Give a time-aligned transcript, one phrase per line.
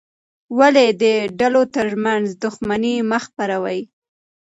[0.59, 1.03] ولې د
[1.39, 3.81] ډلو ترمنځ دښمني مه خپروې؟